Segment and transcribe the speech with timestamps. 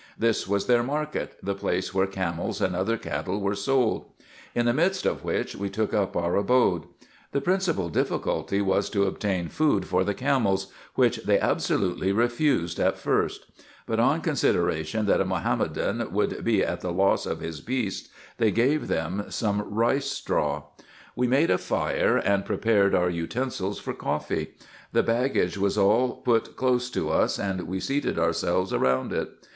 [0.17, 4.09] This was their market, the place where camels and other cattle were sold;
[4.55, 6.85] in the midst of which we took up our abode.
[7.33, 12.97] The principal difficulty was to obtain food for the camels, which they absolutely refused at
[12.97, 13.45] first;
[13.85, 18.09] but, on con sideration that a Mahomedan would be at the loss of his beasts,
[18.39, 18.87] IN EGYPT, NUBIA, Sec.
[18.87, 18.87] 417 they gave
[19.27, 20.63] them some rice straw.
[21.15, 24.55] We made a fire, and prepared our utensils for coffee.
[24.93, 29.29] The baggage was all put close to us, and we seated ourselves round it.